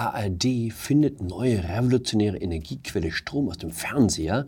[0.00, 4.46] ARD findet neue revolutionäre Energiequelle Strom aus dem Fernseher,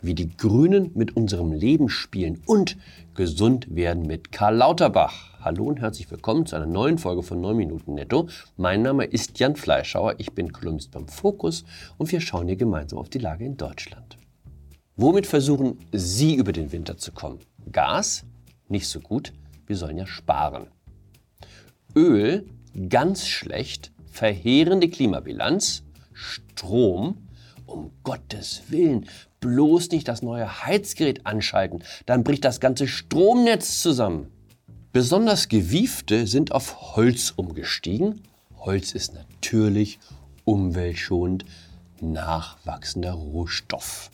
[0.00, 2.76] wie die Grünen mit unserem Leben spielen und
[3.16, 5.40] gesund werden mit Karl Lauterbach.
[5.40, 8.28] Hallo und herzlich willkommen zu einer neuen Folge von 9 Minuten Netto.
[8.56, 11.64] Mein Name ist Jan Fleischauer, ich bin Kolumnist beim Fokus
[11.98, 14.18] und wir schauen hier gemeinsam auf die Lage in Deutschland.
[14.94, 17.40] Womit versuchen Sie über den Winter zu kommen?
[17.72, 18.24] Gas?
[18.68, 19.32] Nicht so gut,
[19.66, 20.68] wir sollen ja sparen.
[21.96, 22.46] Öl?
[22.88, 25.82] Ganz schlecht, verheerende Klimabilanz.
[26.12, 27.16] Strom?
[27.66, 29.06] Um Gottes Willen,
[29.40, 34.30] bloß nicht das neue Heizgerät anschalten, dann bricht das ganze Stromnetz zusammen.
[34.92, 38.20] Besonders Gewiefte sind auf Holz umgestiegen.
[38.58, 39.98] Holz ist natürlich
[40.44, 41.46] umweltschonend
[42.00, 44.10] nachwachsender Rohstoff.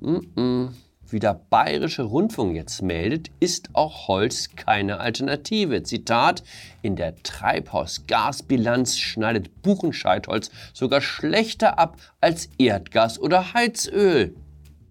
[0.00, 0.68] Mm -mm.
[1.12, 5.82] Wie der Bayerische Rundfunk jetzt meldet, ist auch Holz keine Alternative.
[5.82, 6.42] Zitat,
[6.80, 14.34] in der Treibhausgasbilanz schneidet Buchenscheitholz sogar schlechter ab als Erdgas oder Heizöl.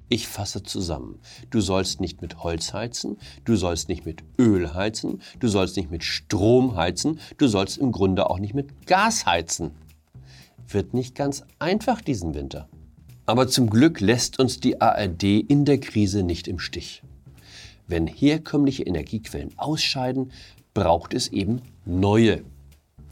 [0.10, 1.20] Ich fasse zusammen.
[1.50, 5.90] Du sollst nicht mit Holz heizen, du sollst nicht mit Öl heizen, du sollst nicht
[5.90, 9.72] mit Strom heizen, du sollst im Grunde auch nicht mit Gas heizen.
[10.68, 12.70] Wird nicht ganz einfach diesen Winter.
[13.26, 17.04] Aber zum Glück lässt uns die ARD in der Krise nicht im Stich.
[17.88, 20.32] Wenn herkömmliche Energiequellen ausscheiden,
[20.74, 22.44] braucht es eben neue.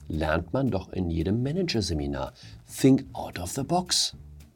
[0.07, 2.33] Lernt man doch in jedem Managerseminar.
[2.65, 4.15] Think out of the box.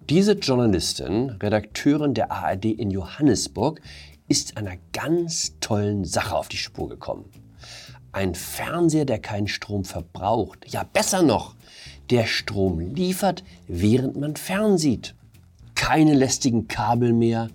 [0.09, 3.79] Diese Journalistin, Redakteurin der ARD in Johannesburg,
[4.27, 7.25] ist einer ganz tollen Sache auf die Spur gekommen.
[8.11, 10.71] Ein Fernseher, der keinen Strom verbraucht.
[10.71, 11.55] Ja, besser noch,
[12.09, 15.15] der Strom liefert, während man fernsieht
[15.84, 17.50] keine lästigen Kabel mehr.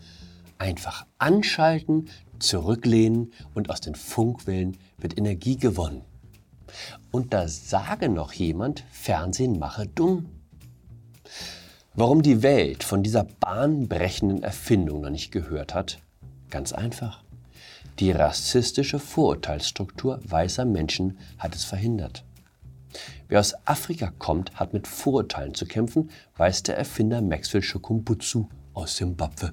[0.59, 6.03] Einfach anschalten, zurücklehnen und aus den Funkwellen wird Energie gewonnen.
[7.11, 10.27] Und da sage noch jemand, Fernsehen mache dumm.
[11.95, 15.99] Warum die Welt von dieser bahnbrechenden Erfindung noch nicht gehört hat?
[16.51, 17.25] Ganz einfach.
[17.99, 22.25] Die rassistische Vorurteilsstruktur weißer Menschen hat es verhindert.
[23.29, 28.97] Wer aus Afrika kommt, hat mit Vorurteilen zu kämpfen, weiß der Erfinder Maxwell Shokumbutsu aus
[28.97, 29.53] Simbabwe.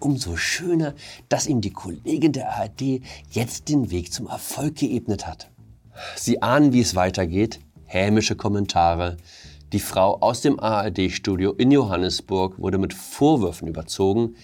[0.00, 0.94] Umso schöner,
[1.30, 3.00] dass ihm die Kollegin der ARD
[3.30, 5.50] jetzt den Weg zum Erfolg geebnet hat.
[6.14, 7.60] Sie ahnen, wie es weitergeht.
[7.86, 9.16] Hämische Kommentare.
[9.72, 14.36] Die Frau aus dem ARD-Studio in Johannesburg wurde mit Vorwürfen überzogen,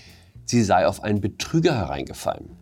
[0.46, 2.56] sie sei auf einen Betrüger hereingefallen.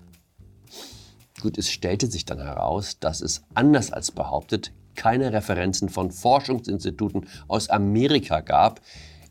[1.41, 7.27] Gut, es stellte sich dann heraus, dass es anders als behauptet keine Referenzen von Forschungsinstituten
[7.49, 8.81] aus Amerika gab,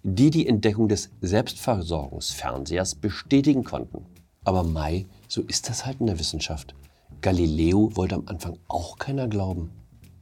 [0.04, 4.06] die die Entdeckung des Selbstversorgungsfernsehers bestätigen konnten.
[4.44, 6.76] Aber Mai, so ist das halt in der Wissenschaft.
[7.22, 9.72] Galileo wollte am Anfang auch keiner glauben.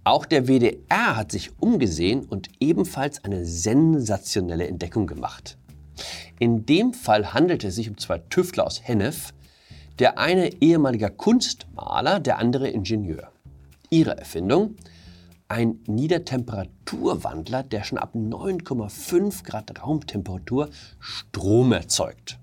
[0.04, 5.58] Auch der WDR hat sich umgesehen und ebenfalls eine sensationelle Entdeckung gemacht.
[6.40, 9.34] In dem Fall handelte es sich um zwei Tüftler aus Hennef,
[10.00, 13.32] der eine ehemaliger Kunstmaler, der andere Ingenieur.
[13.90, 14.76] Ihre Erfindung,
[15.52, 20.70] ein Niedertemperaturwandler, der schon ab 9,5 Grad Raumtemperatur
[21.00, 22.40] Strom erzeugt.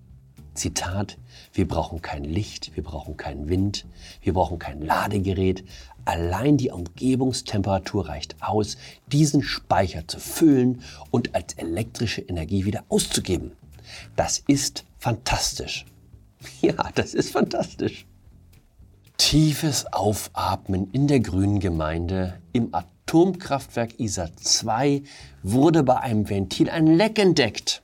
[0.53, 1.17] Zitat,
[1.55, 3.87] wir brauchen kein Licht, wir brauchen keinen Wind,
[4.21, 5.65] wir brauchen kein Ladegerät.
[6.05, 8.77] Allein die Umgebungstemperatur reicht aus,
[9.07, 13.53] diesen Speicher zu füllen und als elektrische Energie wieder auszugeben.
[14.17, 15.87] Das ist fantastisch.
[16.61, 18.07] Ja, das ist fantastisch.
[19.17, 22.73] Tiefes Aufatmen in der grünen Gemeinde im
[23.09, 25.03] Atomkraftwerk ISA 2
[25.43, 27.83] wurde bei einem Ventil ein Leck entdeckt.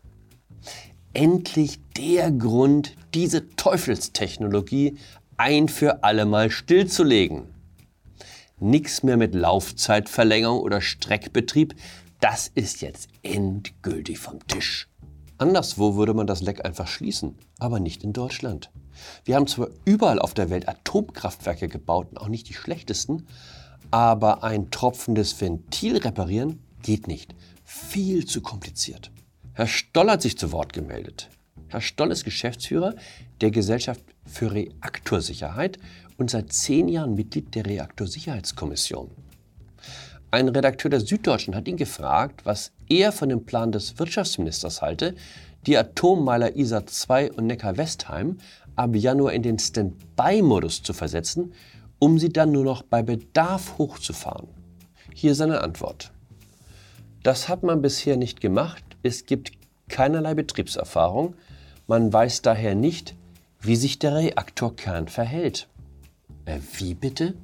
[1.15, 4.99] Endlich der Grund, diese Teufelstechnologie
[5.39, 7.45] ein für allemal stillzulegen.
[8.61, 11.75] Nichts mehr mit Laufzeitverlängerung oder Streckbetrieb,
[12.21, 14.89] das ist jetzt endgültig vom Tisch.
[15.39, 18.71] Anderswo würde man das Leck einfach schließen, aber nicht in Deutschland.
[19.25, 23.27] Wir haben zwar überall auf der Welt Atomkraftwerke gebaut auch nicht die schlechtesten,
[23.95, 27.33] aber ein tropfendes Ventil reparieren geht nicht.
[27.63, 29.13] Viel zu kompliziert.
[29.53, 31.31] Herr Stoll hat sich zu Wort gemeldet.
[31.69, 32.97] Herr Stoll ist Geschäftsführer
[33.41, 35.79] der Gesellschaft für Reaktorsicherheit
[36.17, 39.13] und seit zehn Jahren Mitglied der Reaktorsicherheitskommission.
[40.33, 45.15] Ein Redakteur der Süddeutschen hat ihn gefragt, was er von dem Plan des Wirtschaftsministers halte,
[45.69, 48.39] die Atommeiler ISA 2 und Neckar-Westheim
[48.75, 51.53] ab Januar in den Standby-Modus zu versetzen
[52.05, 54.49] um sie dann nur noch bei Bedarf hochzufahren.
[55.15, 56.13] Hier seine Antwort.
[57.23, 58.85] Das hat man bisher nicht gemacht.
[59.03, 59.53] Es gibt
[59.89, 61.35] keinerlei Betriebserfahrung.
[61.87, 63.17] Man weiß daher nicht,
[63.59, 65.67] wie sich der Reaktorkern verhält.
[66.45, 67.39] Äh, wie bitte?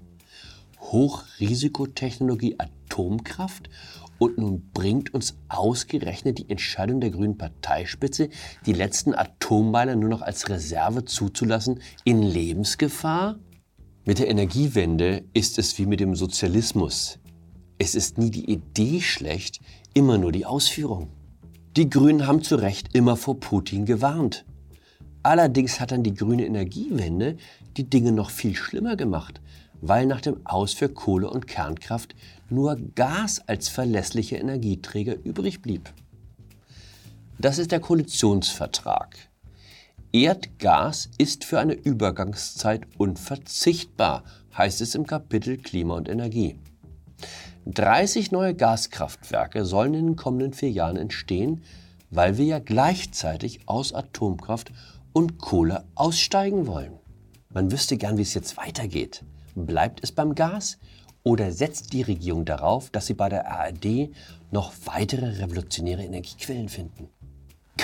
[0.79, 3.71] Hochrisikotechnologie Atomkraft?
[4.19, 8.29] Und nun bringt uns ausgerechnet die Entscheidung der grünen Parteispitze,
[8.67, 13.39] die letzten Atommeiler nur noch als Reserve zuzulassen, in Lebensgefahr?
[14.07, 17.19] Mit der Energiewende ist es wie mit dem Sozialismus.
[17.77, 19.61] Es ist nie die Idee schlecht,
[19.93, 21.09] immer nur die Ausführung.
[21.77, 24.47] Die Grünen haben zu Recht immer vor Putin gewarnt.
[25.23, 27.37] Allerdings hat dann die grüne Energiewende
[27.77, 29.43] die Dinge noch viel schlimmer gemacht,
[29.83, 32.15] weil nach dem Aus für Kohle und Kernkraft
[32.49, 35.93] nur Gas als verlässlicher Energieträger übrig blieb.
[37.39, 39.30] Das ist der Koalitionsvertrag.
[40.13, 44.25] Erdgas ist für eine Übergangszeit unverzichtbar,
[44.59, 46.59] heißt es im Kapitel Klima und Energie.
[47.67, 51.63] 30 neue Gaskraftwerke sollen in den kommenden vier Jahren entstehen,
[52.11, 54.73] weil wir ja gleichzeitig aus Atomkraft
[55.13, 56.95] und Kohle aussteigen wollen.
[57.49, 59.23] Man wüsste gern, wie es jetzt weitergeht.
[59.55, 60.79] Bleibt es beim Gas
[61.23, 64.11] oder setzt die Regierung darauf, dass sie bei der ARD
[64.51, 67.09] noch weitere revolutionäre Energiequellen finden?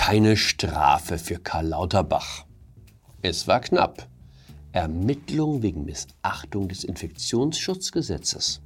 [0.09, 2.45] Keine Strafe für Karl Lauterbach.
[3.21, 4.07] Es war knapp.
[4.71, 8.61] Ermittlung wegen Missachtung des Infektionsschutzgesetzes.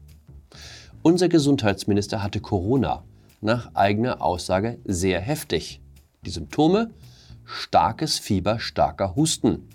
[1.02, 3.04] Unser Gesundheitsminister hatte Corona,
[3.42, 5.82] nach eigener Aussage sehr heftig.
[6.24, 6.92] Die Symptome?
[7.44, 9.68] Starkes Fieber, starker Husten.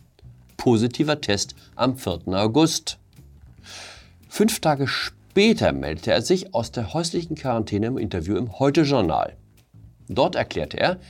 [0.57, 2.29] Positiver Test am 4.
[2.29, 3.01] August.
[4.29, 9.37] Fünf Tage später meldete er sich aus der häuslichen Quarantäne im Interview im Heute-Journal.
[10.09, 11.01] Dort erklärte er,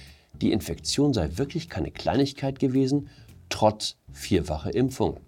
[0.42, 3.08] die Infektion sei wirklich keine Kleinigkeit gewesen,
[3.48, 5.18] trotz vierfacher Impfung.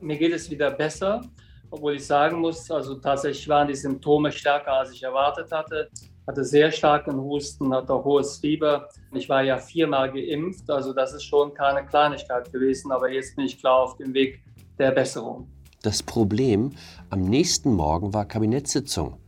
[0.00, 1.22] Mir geht es wieder besser,
[1.70, 5.88] obwohl ich sagen muss, also tatsächlich waren die Symptome stärker, als ich erwartet hatte.
[6.26, 8.88] Hatte sehr starken Husten, hatte auch hohes Fieber.
[9.12, 13.46] Ich war ja viermal geimpft, also das ist schon keine Kleinigkeit gewesen, aber jetzt bin
[13.46, 14.40] ich klar auf dem Weg
[14.78, 15.48] der Besserung.
[15.82, 16.72] Das Problem,
[17.10, 19.18] am nächsten Morgen war Kabinettssitzung.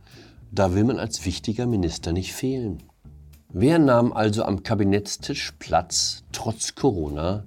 [0.51, 2.83] Da will man als wichtiger Minister nicht fehlen.
[3.51, 7.45] Wer nahm also am Kabinettstisch Platz, trotz Corona?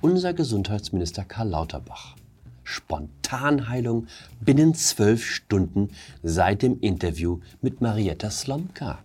[0.00, 2.16] Unser Gesundheitsminister Karl Lauterbach.
[2.64, 4.08] Spontanheilung
[4.40, 5.90] binnen zwölf Stunden
[6.24, 8.98] seit dem Interview mit Marietta Slomka.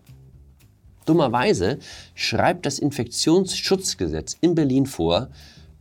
[1.06, 1.78] Dummerweise
[2.16, 5.30] schreibt das Infektionsschutzgesetz in Berlin vor,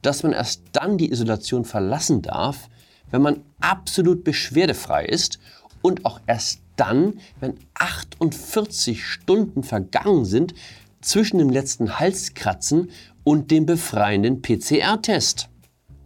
[0.02, 2.68] dass man erst dann die Isolation verlassen darf,
[3.10, 5.38] wenn man absolut beschwerdefrei ist
[5.80, 10.54] und auch erst dann, wenn 48 Stunden vergangen sind
[11.00, 12.90] zwischen dem letzten Halskratzen
[13.24, 15.48] und dem befreienden PCR-Test.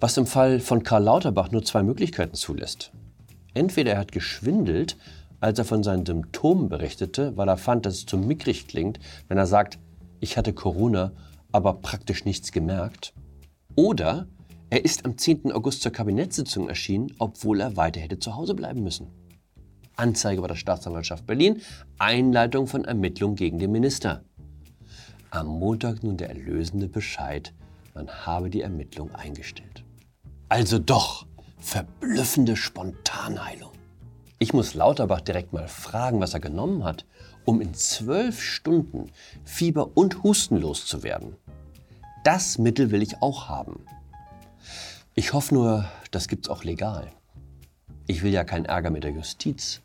[0.00, 2.92] Was im Fall von Karl Lauterbach nur zwei Möglichkeiten zulässt.
[3.54, 4.96] Entweder er hat geschwindelt,
[5.40, 8.98] als er von seinen Symptomen berichtete, weil er fand, dass es zu mickrig klingt,
[9.28, 9.78] wenn er sagt,
[10.20, 11.12] ich hatte Corona,
[11.52, 13.14] aber praktisch nichts gemerkt.
[13.74, 14.26] Oder
[14.68, 15.52] er ist am 10.
[15.52, 19.08] August zur Kabinettssitzung erschienen, obwohl er weiter hätte zu Hause bleiben müssen.
[19.96, 21.62] Anzeige bei der Staatsanwaltschaft Berlin,
[21.98, 24.24] Einleitung von Ermittlungen gegen den Minister.
[25.30, 27.52] Am Montag nun der erlösende Bescheid,
[27.94, 29.84] man habe die Ermittlung eingestellt.
[30.48, 31.26] Also doch,
[31.58, 33.72] verblüffende Spontanheilung.
[34.38, 37.06] Ich muss Lauterbach direkt mal fragen, was er genommen hat,
[37.46, 39.10] um in zwölf Stunden
[39.44, 41.36] Fieber und Husten loszuwerden.
[42.22, 43.84] Das Mittel will ich auch haben.
[45.14, 47.10] Ich hoffe nur, das gibt's auch legal.
[48.06, 49.80] Ich will ja keinen Ärger mit der Justiz.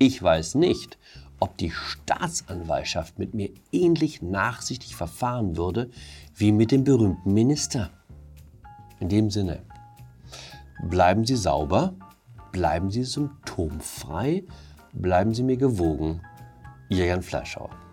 [0.00, 0.96] Ich weiß nicht,
[1.40, 5.90] ob die Staatsanwaltschaft mit mir ähnlich nachsichtig verfahren würde
[6.36, 7.90] wie mit dem berühmten Minister.
[9.00, 9.62] In dem Sinne,
[10.88, 11.94] bleiben Sie sauber,
[12.52, 14.44] bleiben Sie symptomfrei,
[14.92, 16.22] bleiben Sie mir gewogen.
[16.88, 17.87] Ihr Jan Fleischhauer.